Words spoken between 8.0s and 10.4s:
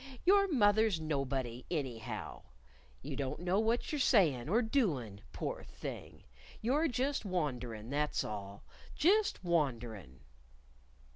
all just wanderin'."